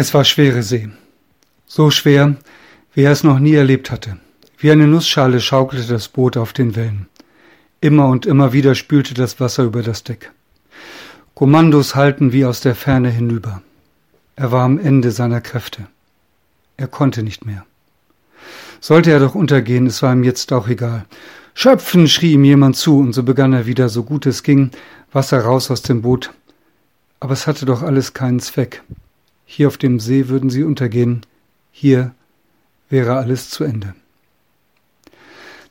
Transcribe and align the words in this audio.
Es 0.00 0.14
war 0.14 0.24
schwere 0.24 0.62
See. 0.62 0.88
So 1.66 1.90
schwer, 1.90 2.34
wie 2.94 3.02
er 3.02 3.12
es 3.12 3.22
noch 3.22 3.38
nie 3.38 3.52
erlebt 3.52 3.90
hatte. 3.90 4.16
Wie 4.56 4.70
eine 4.70 4.86
Nussschale 4.86 5.42
schaukelte 5.42 5.86
das 5.92 6.08
Boot 6.08 6.38
auf 6.38 6.54
den 6.54 6.74
Wellen. 6.74 7.06
Immer 7.82 8.08
und 8.08 8.24
immer 8.24 8.54
wieder 8.54 8.74
spülte 8.74 9.12
das 9.12 9.40
Wasser 9.40 9.64
über 9.64 9.82
das 9.82 10.02
Deck. 10.02 10.32
Kommandos 11.34 11.96
halten 11.96 12.32
wie 12.32 12.46
aus 12.46 12.62
der 12.62 12.74
Ferne 12.74 13.10
hinüber. 13.10 13.60
Er 14.36 14.50
war 14.50 14.64
am 14.64 14.78
Ende 14.78 15.10
seiner 15.10 15.42
Kräfte. 15.42 15.86
Er 16.78 16.88
konnte 16.88 17.22
nicht 17.22 17.44
mehr. 17.44 17.66
Sollte 18.80 19.10
er 19.10 19.20
doch 19.20 19.34
untergehen, 19.34 19.86
es 19.86 20.02
war 20.02 20.14
ihm 20.14 20.24
jetzt 20.24 20.50
auch 20.54 20.68
egal. 20.68 21.04
Schöpfen, 21.52 22.08
schrie 22.08 22.32
ihm 22.32 22.44
jemand 22.44 22.76
zu, 22.76 23.00
und 23.00 23.12
so 23.12 23.22
begann 23.22 23.52
er 23.52 23.66
wieder, 23.66 23.90
so 23.90 24.02
gut 24.02 24.24
es 24.24 24.42
ging, 24.42 24.70
Wasser 25.12 25.42
raus 25.42 25.70
aus 25.70 25.82
dem 25.82 26.00
Boot. 26.00 26.32
Aber 27.20 27.34
es 27.34 27.46
hatte 27.46 27.66
doch 27.66 27.82
alles 27.82 28.14
keinen 28.14 28.40
Zweck. 28.40 28.82
Hier 29.52 29.66
auf 29.66 29.78
dem 29.78 29.98
See 29.98 30.28
würden 30.28 30.48
sie 30.48 30.62
untergehen, 30.62 31.22
hier 31.72 32.14
wäre 32.88 33.16
alles 33.16 33.50
zu 33.50 33.64
Ende. 33.64 33.96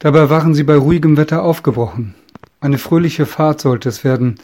Dabei 0.00 0.28
waren 0.30 0.52
sie 0.52 0.64
bei 0.64 0.74
ruhigem 0.74 1.16
Wetter 1.16 1.44
aufgebrochen. 1.44 2.16
Eine 2.58 2.78
fröhliche 2.78 3.24
Fahrt 3.24 3.60
sollte 3.60 3.88
es 3.88 4.02
werden. 4.02 4.40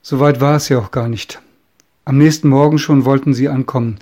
So 0.00 0.20
weit 0.20 0.40
war 0.40 0.56
es 0.56 0.70
ja 0.70 0.78
auch 0.78 0.90
gar 0.90 1.10
nicht. 1.10 1.42
Am 2.06 2.16
nächsten 2.16 2.48
Morgen 2.48 2.78
schon 2.78 3.04
wollten 3.04 3.34
sie 3.34 3.50
ankommen. 3.50 3.98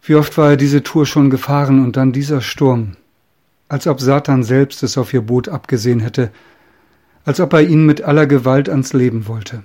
Wie 0.00 0.14
oft 0.14 0.38
war 0.38 0.52
er 0.52 0.56
diese 0.56 0.82
Tour 0.82 1.04
schon 1.04 1.28
gefahren 1.28 1.84
und 1.84 1.98
dann 1.98 2.12
dieser 2.12 2.40
Sturm, 2.40 2.96
als 3.68 3.86
ob 3.86 4.00
Satan 4.00 4.42
selbst 4.42 4.82
es 4.82 4.96
auf 4.96 5.12
ihr 5.12 5.20
Boot 5.20 5.50
abgesehen 5.50 6.00
hätte, 6.00 6.32
als 7.26 7.40
ob 7.40 7.52
er 7.52 7.60
ihnen 7.60 7.84
mit 7.84 8.00
aller 8.00 8.26
Gewalt 8.26 8.70
ans 8.70 8.94
Leben 8.94 9.28
wollte. 9.28 9.64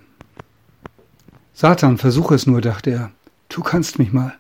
Satan, 1.54 1.98
versuche 1.98 2.36
es 2.36 2.46
nur, 2.46 2.60
dachte 2.60 2.90
er. 2.90 3.12
Du 3.56 3.64
kannst 3.64 4.00
mich 4.00 4.12
mal. 4.12 4.36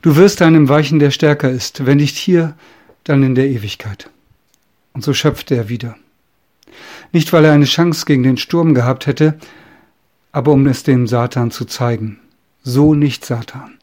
Du 0.00 0.16
wirst 0.16 0.40
einem 0.40 0.70
weichen, 0.70 0.98
der 0.98 1.10
stärker 1.10 1.50
ist, 1.50 1.84
wenn 1.84 1.98
nicht 1.98 2.16
hier, 2.16 2.56
dann 3.04 3.22
in 3.22 3.34
der 3.34 3.48
Ewigkeit. 3.48 4.08
Und 4.94 5.04
so 5.04 5.12
schöpfte 5.12 5.54
er 5.54 5.68
wieder. 5.68 5.96
Nicht, 7.12 7.32
weil 7.32 7.44
er 7.44 7.52
eine 7.52 7.66
Chance 7.66 8.06
gegen 8.06 8.22
den 8.22 8.38
Sturm 8.38 8.72
gehabt 8.74 9.06
hätte, 9.06 9.38
aber 10.32 10.52
um 10.52 10.66
es 10.66 10.84
dem 10.84 11.06
Satan 11.06 11.50
zu 11.50 11.66
zeigen. 11.66 12.18
So 12.62 12.94
nicht, 12.94 13.26
Satan 13.26 13.76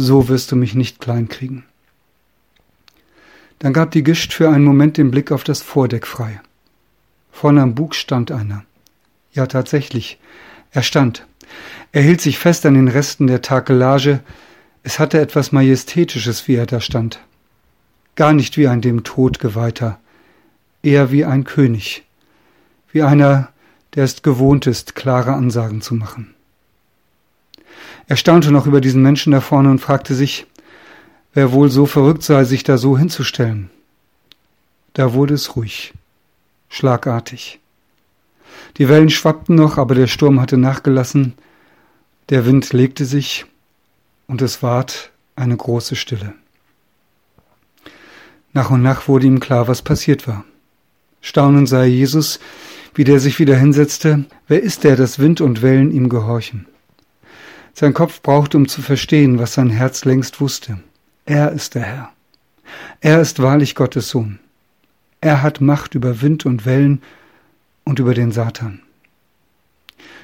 so 0.00 0.28
wirst 0.28 0.50
du 0.50 0.56
mich 0.56 0.74
nicht 0.74 1.00
kleinkriegen. 1.00 1.64
Dann 3.58 3.72
gab 3.72 3.90
die 3.90 4.02
Gischt 4.02 4.32
für 4.32 4.48
einen 4.48 4.64
Moment 4.64 4.96
den 4.96 5.10
Blick 5.10 5.30
auf 5.30 5.44
das 5.44 5.60
Vordeck 5.60 6.06
frei. 6.06 6.40
Vorne 7.30 7.62
am 7.62 7.74
Bug 7.74 7.94
stand 7.94 8.32
einer. 8.32 8.64
Ja, 9.32 9.46
tatsächlich, 9.46 10.18
er 10.70 10.82
stand. 10.82 11.26
Er 11.92 12.02
hielt 12.02 12.20
sich 12.20 12.38
fest 12.38 12.64
an 12.66 12.74
den 12.74 12.88
Resten 12.88 13.26
der 13.26 13.42
Takelage. 13.42 14.20
Es 14.82 14.98
hatte 14.98 15.20
etwas 15.20 15.52
Majestätisches, 15.52 16.46
wie 16.46 16.54
er 16.54 16.66
da 16.66 16.80
stand. 16.80 17.20
Gar 18.14 18.32
nicht 18.32 18.56
wie 18.56 18.68
ein 18.68 18.80
dem 18.80 19.02
Tod 19.04 19.40
geweihter, 19.40 19.98
eher 20.82 21.10
wie 21.10 21.24
ein 21.24 21.44
König, 21.44 22.04
wie 22.92 23.02
einer, 23.02 23.48
der 23.94 24.04
es 24.04 24.22
gewohnt 24.22 24.66
ist, 24.66 24.94
klare 24.94 25.32
Ansagen 25.32 25.80
zu 25.80 25.94
machen. 25.94 26.34
Er 28.06 28.16
staunte 28.16 28.50
noch 28.50 28.66
über 28.66 28.80
diesen 28.80 29.02
Menschen 29.02 29.32
da 29.32 29.40
vorne 29.40 29.70
und 29.70 29.78
fragte 29.78 30.14
sich, 30.14 30.46
wer 31.32 31.52
wohl 31.52 31.70
so 31.70 31.86
verrückt 31.86 32.22
sei, 32.22 32.44
sich 32.44 32.64
da 32.64 32.76
so 32.76 32.98
hinzustellen. 32.98 33.70
Da 34.94 35.12
wurde 35.12 35.34
es 35.34 35.54
ruhig, 35.54 35.92
schlagartig. 36.68 37.60
Die 38.76 38.88
Wellen 38.88 39.10
schwappten 39.10 39.56
noch, 39.56 39.78
aber 39.78 39.94
der 39.94 40.06
Sturm 40.06 40.40
hatte 40.40 40.56
nachgelassen, 40.56 41.34
der 42.28 42.46
Wind 42.46 42.72
legte 42.72 43.04
sich, 43.04 43.46
und 44.26 44.42
es 44.42 44.62
ward 44.62 45.10
eine 45.34 45.56
große 45.56 45.96
Stille. 45.96 46.34
Nach 48.52 48.70
und 48.70 48.82
nach 48.82 49.08
wurde 49.08 49.26
ihm 49.26 49.40
klar, 49.40 49.68
was 49.68 49.82
passiert 49.82 50.26
war. 50.28 50.44
Staunend 51.20 51.68
sah 51.68 51.84
Jesus, 51.84 52.40
wie 52.94 53.04
der 53.04 53.20
sich 53.20 53.38
wieder 53.38 53.56
hinsetzte. 53.56 54.24
Wer 54.48 54.62
ist 54.62 54.84
der, 54.84 54.96
dass 54.96 55.18
Wind 55.18 55.40
und 55.40 55.62
Wellen 55.62 55.92
ihm 55.92 56.08
gehorchen? 56.08 56.66
Sein 57.74 57.94
Kopf 57.94 58.22
brauchte, 58.22 58.56
um 58.56 58.68
zu 58.68 58.82
verstehen, 58.82 59.38
was 59.38 59.54
sein 59.54 59.70
Herz 59.70 60.04
längst 60.04 60.40
wusste. 60.40 60.80
Er 61.24 61.52
ist 61.52 61.74
der 61.74 61.82
Herr. 61.82 62.12
Er 63.00 63.20
ist 63.20 63.40
wahrlich 63.40 63.74
Gottes 63.74 64.08
Sohn. 64.08 64.38
Er 65.20 65.42
hat 65.42 65.60
Macht 65.60 65.94
über 65.94 66.22
Wind 66.22 66.46
und 66.46 66.64
Wellen 66.64 67.02
und 67.84 67.98
über 67.98 68.14
den 68.14 68.32
Satan. 68.32 68.82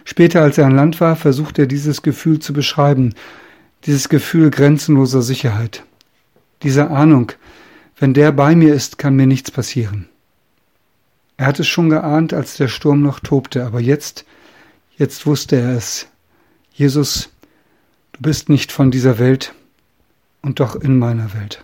Später, 0.04 0.42
als 0.42 0.58
er 0.58 0.66
an 0.66 0.76
Land 0.76 1.00
war, 1.00 1.16
versuchte 1.16 1.62
er 1.62 1.66
dieses 1.66 2.02
Gefühl 2.02 2.38
zu 2.38 2.52
beschreiben, 2.52 3.14
dieses 3.84 4.08
Gefühl 4.08 4.50
grenzenloser 4.50 5.22
Sicherheit, 5.22 5.84
diese 6.62 6.90
Ahnung, 6.90 7.32
wenn 7.98 8.14
der 8.14 8.32
bei 8.32 8.54
mir 8.54 8.74
ist, 8.74 8.98
kann 8.98 9.16
mir 9.16 9.26
nichts 9.26 9.50
passieren. 9.50 10.08
Er 11.36 11.46
hat 11.46 11.60
es 11.60 11.66
schon 11.66 11.90
geahnt, 11.90 12.32
als 12.32 12.56
der 12.56 12.68
Sturm 12.68 13.02
noch 13.02 13.20
tobte, 13.20 13.64
aber 13.66 13.80
jetzt, 13.80 14.24
jetzt 14.96 15.26
wusste 15.26 15.56
er 15.56 15.76
es. 15.76 16.06
Jesus, 16.72 17.30
Du 18.16 18.22
bist 18.22 18.48
nicht 18.48 18.72
von 18.72 18.90
dieser 18.90 19.18
Welt 19.18 19.52
und 20.40 20.58
doch 20.58 20.74
in 20.74 20.98
meiner 20.98 21.34
Welt. 21.34 21.62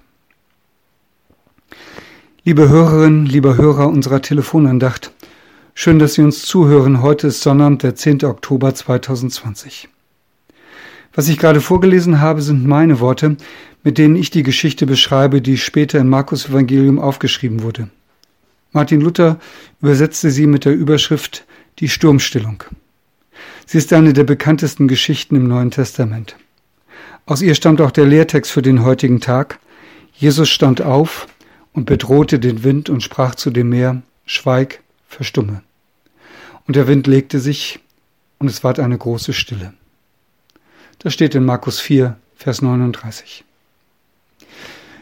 Liebe 2.44 2.69
Hörerinnen, 2.69 3.25
lieber 3.25 3.56
Hörer 3.56 3.88
unserer 3.88 4.20
Telefonandacht, 4.20 5.12
schön, 5.75 5.99
dass 5.99 6.15
Sie 6.15 6.22
uns 6.22 6.43
zuhören. 6.43 7.03
Heute 7.03 7.28
ist 7.28 7.43
Sonnabend, 7.43 7.83
der 7.83 7.94
10. 7.94 8.25
Oktober 8.25 8.75
2020. 8.75 9.88
Was 11.15 11.28
ich 11.28 11.38
gerade 11.38 11.60
vorgelesen 11.60 12.21
habe, 12.21 12.43
sind 12.43 12.66
meine 12.66 13.00
Worte, 13.00 13.37
mit 13.82 13.99
denen 13.99 14.16
ich 14.16 14.31
die 14.31 14.43
Geschichte 14.43 14.87
beschreibe, 14.87 15.43
die 15.43 15.59
später 15.59 15.99
im 15.99 16.09
Markus 16.09 16.49
Evangelium 16.49 16.99
aufgeschrieben 16.99 17.62
wurde. 17.62 17.91
Martin 18.72 19.00
Luther 19.00 19.38
übersetzte 19.81 20.31
sie 20.31 20.47
mit 20.47 20.65
der 20.65 20.75
Überschrift 20.75 21.44
Die 21.78 21.88
Sturmstillung. 21.88 22.65
Sie 23.66 23.78
ist 23.78 23.93
eine 23.93 24.12
der 24.12 24.25
bekanntesten 24.25 24.88
Geschichten 24.88 25.37
im 25.37 25.49
Neuen 25.49 25.71
Testament. 25.71 26.37
Aus 27.27 27.43
ihr 27.43 27.55
stammt 27.55 27.81
auch 27.81 27.91
der 27.91 28.06
Lehrtext 28.06 28.50
für 28.50 28.62
den 28.62 28.84
heutigen 28.84 29.21
Tag. 29.21 29.59
Jesus 30.15 30.49
stand 30.49 30.82
auf 30.82 31.27
und 31.72 31.87
bedrohte 31.87 32.38
den 32.38 32.65
Wind 32.65 32.91
und 32.91 33.03
sprach 33.03 33.34
zu 33.34 33.50
dem 33.50 33.69
Meer, 33.69 34.03
Schweig, 34.25 34.81
verstumme. 35.15 35.62
Und 36.67 36.77
der 36.77 36.87
Wind 36.87 37.06
legte 37.06 37.41
sich, 37.41 37.81
und 38.39 38.49
es 38.49 38.65
ward 38.65 38.81
eine 38.81 38.99
große 38.99 39.33
Stille. 39.33 39.73
Das 40.99 41.12
steht 41.12 41.34
in 41.34 41.45
Markus 41.45 41.81
4, 41.81 42.17
Vers 42.34 42.62
39. 42.62 43.45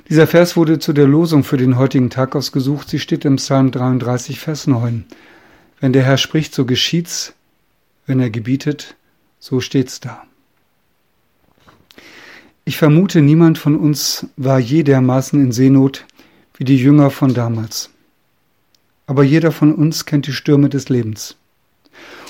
Dieser 0.08 0.26
Vers 0.26 0.56
wurde 0.56 0.78
zu 0.78 0.92
der 0.92 1.06
Losung 1.06 1.44
für 1.44 1.56
den 1.56 1.78
heutigen 1.78 2.10
Tag 2.10 2.34
ausgesucht. 2.34 2.88
Sie 2.88 2.98
steht 2.98 3.24
im 3.24 3.36
Psalm 3.36 3.70
33, 3.70 4.40
Vers 4.40 4.66
9. 4.66 5.04
Wenn 5.78 5.92
der 5.92 6.02
Herr 6.02 6.18
spricht, 6.18 6.54
so 6.54 6.64
geschieht's. 6.64 7.32
Wenn 8.06 8.18
er 8.18 8.30
gebietet, 8.30 8.96
so 9.38 9.60
steht's 9.60 10.00
da. 10.00 10.24
Ich 12.64 12.76
vermute, 12.76 13.22
niemand 13.22 13.56
von 13.58 13.76
uns 13.76 14.26
war 14.36 14.58
je 14.58 14.82
dermaßen 14.82 15.40
in 15.40 15.52
Seenot 15.52 16.06
wie 16.56 16.64
die 16.64 16.76
Jünger 16.76 17.10
von 17.10 17.32
damals. 17.32 17.90
Aber 19.10 19.24
jeder 19.24 19.50
von 19.50 19.74
uns 19.74 20.06
kennt 20.06 20.28
die 20.28 20.32
Stürme 20.32 20.68
des 20.68 20.88
Lebens. 20.88 21.34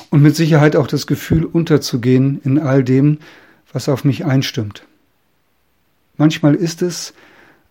Und 0.09 0.23
mit 0.23 0.35
Sicherheit 0.35 0.77
auch 0.77 0.87
das 0.87 1.07
Gefühl, 1.07 1.45
unterzugehen 1.45 2.41
in 2.43 2.59
all 2.59 2.83
dem, 2.83 3.19
was 3.71 3.91
auf 3.91 4.03
mich 4.03 4.25
einstimmt. 4.25 4.87
Manchmal 6.17 6.55
ist 6.55 6.81
es, 6.81 7.13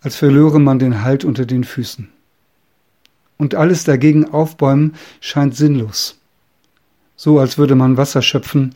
als 0.01 0.15
verlöre 0.15 0.59
man 0.59 0.77
den 0.77 1.01
Halt 1.01 1.25
unter 1.25 1.47
den 1.47 1.63
Füßen. 1.63 2.07
Und 3.39 3.55
alles 3.55 3.83
dagegen 3.83 4.29
aufbäumen 4.29 4.93
scheint 5.21 5.55
sinnlos. 5.55 6.19
So 7.15 7.39
als 7.39 7.57
würde 7.57 7.73
man 7.73 7.97
Wasser 7.97 8.21
schöpfen 8.21 8.75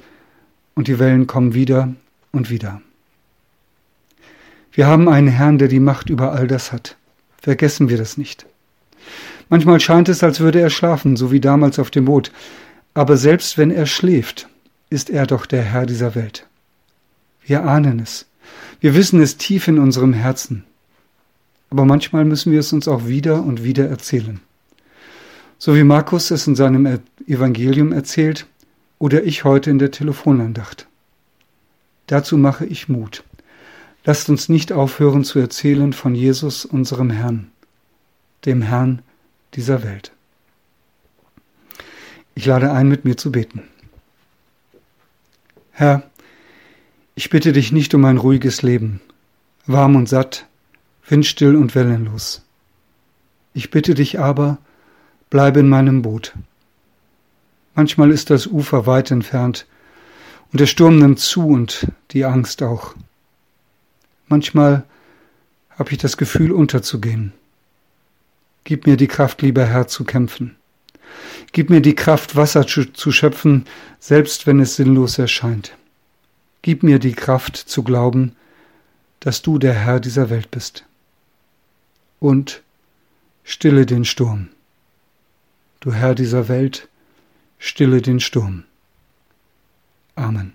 und 0.73 0.87
die 0.87 0.97
Wellen 0.97 1.27
kommen 1.27 1.53
wieder 1.53 1.93
und 2.31 2.49
wieder. 2.49 2.81
Wir 4.71 4.87
haben 4.87 5.07
einen 5.09 5.27
Herrn, 5.27 5.59
der 5.59 5.67
die 5.67 5.79
Macht 5.79 6.09
über 6.09 6.31
all 6.31 6.47
das 6.47 6.71
hat. 6.71 6.97
Vergessen 7.39 7.87
wir 7.87 7.97
das 7.97 8.17
nicht. 8.17 8.47
Manchmal 9.49 9.79
scheint 9.79 10.09
es, 10.09 10.23
als 10.23 10.39
würde 10.39 10.59
er 10.59 10.69
schlafen, 10.69 11.15
so 11.15 11.31
wie 11.31 11.39
damals 11.39 11.79
auf 11.79 11.91
dem 11.91 12.05
Boot. 12.05 12.31
Aber 12.93 13.17
selbst 13.17 13.57
wenn 13.57 13.71
er 13.71 13.85
schläft, 13.85 14.47
ist 14.89 15.09
er 15.09 15.25
doch 15.25 15.45
der 15.45 15.63
Herr 15.63 15.85
dieser 15.85 16.15
Welt. 16.15 16.47
Wir 17.45 17.63
ahnen 17.63 17.99
es. 17.99 18.25
Wir 18.79 18.95
wissen 18.95 19.21
es 19.21 19.37
tief 19.37 19.67
in 19.67 19.79
unserem 19.79 20.13
Herzen. 20.13 20.63
Aber 21.69 21.85
manchmal 21.85 22.25
müssen 22.25 22.51
wir 22.51 22.59
es 22.59 22.71
uns 22.73 22.87
auch 22.87 23.07
wieder 23.07 23.43
und 23.43 23.63
wieder 23.63 23.87
erzählen. 23.87 24.39
So 25.57 25.75
wie 25.75 25.83
Markus 25.83 26.29
es 26.29 26.45
in 26.45 26.55
seinem 26.55 26.99
Evangelium 27.25 27.91
erzählt 27.93 28.45
oder 28.99 29.23
ich 29.23 29.43
heute 29.43 29.69
in 29.69 29.79
der 29.79 29.91
Telefonandacht. 29.91 30.87
Dazu 32.07 32.37
mache 32.37 32.65
ich 32.65 32.89
Mut. 32.89 33.23
Lasst 34.05 34.27
uns 34.29 34.49
nicht 34.49 34.73
aufhören 34.73 35.23
zu 35.23 35.39
erzählen 35.39 35.93
von 35.93 36.13
Jesus, 36.15 36.65
unserem 36.65 37.09
Herrn, 37.09 37.49
dem 38.45 38.61
Herrn 38.61 39.01
dieser 39.53 39.83
Welt. 39.83 40.11
Ich 42.35 42.45
lade 42.45 42.71
ein, 42.71 42.87
mit 42.87 43.05
mir 43.05 43.15
zu 43.15 43.31
beten. 43.31 43.63
Herr, 45.71 46.03
ich 47.15 47.29
bitte 47.29 47.51
dich 47.51 47.71
nicht 47.71 47.93
um 47.93 48.05
ein 48.05 48.17
ruhiges 48.17 48.61
Leben, 48.61 49.01
warm 49.65 49.95
und 49.95 50.09
satt, 50.09 50.47
windstill 51.07 51.55
und 51.55 51.75
wellenlos. 51.75 52.43
Ich 53.53 53.69
bitte 53.69 53.93
dich 53.93 54.19
aber, 54.19 54.57
bleibe 55.29 55.59
in 55.59 55.69
meinem 55.69 56.01
Boot. 56.01 56.33
Manchmal 57.75 58.11
ist 58.11 58.29
das 58.29 58.47
Ufer 58.47 58.85
weit 58.85 59.11
entfernt 59.11 59.65
und 60.51 60.59
der 60.59 60.67
Sturm 60.67 60.97
nimmt 60.97 61.19
zu 61.19 61.47
und 61.47 61.87
die 62.11 62.25
Angst 62.25 62.61
auch. 62.63 62.95
Manchmal 64.27 64.83
habe 65.77 65.91
ich 65.91 65.97
das 65.97 66.17
Gefühl, 66.17 66.51
unterzugehen. 66.51 67.33
Gib 68.63 68.87
mir 68.87 68.97
die 68.97 69.07
Kraft, 69.07 69.41
lieber 69.41 69.65
Herr, 69.65 69.87
zu 69.87 70.03
kämpfen. 70.03 70.55
Gib 71.51 71.69
mir 71.69 71.81
die 71.81 71.95
Kraft, 71.95 72.35
Wasser 72.35 72.65
zu 72.65 73.11
schöpfen, 73.11 73.65
selbst 73.99 74.47
wenn 74.47 74.59
es 74.59 74.75
sinnlos 74.75 75.19
erscheint. 75.19 75.75
Gib 76.61 76.81
mir 76.81 76.99
die 76.99 77.13
Kraft 77.13 77.57
zu 77.57 77.83
glauben, 77.83 78.35
dass 79.19 79.41
du 79.41 79.59
der 79.59 79.73
Herr 79.73 79.99
dieser 79.99 80.29
Welt 80.29 80.49
bist. 80.49 80.85
Und 82.19 82.61
stille 83.43 83.85
den 83.85 84.05
Sturm. 84.05 84.49
Du 85.81 85.91
Herr 85.91 86.15
dieser 86.15 86.47
Welt, 86.47 86.87
stille 87.59 88.01
den 88.01 88.21
Sturm. 88.21 88.63
Amen. 90.15 90.53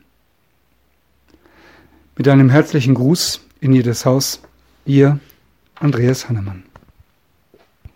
Mit 2.16 2.26
einem 2.26 2.50
herzlichen 2.50 2.94
Gruß 2.94 3.40
in 3.60 3.72
jedes 3.72 4.06
Haus, 4.06 4.40
ihr 4.86 5.20
Andreas 5.76 6.28
Hannemann. 6.28 6.64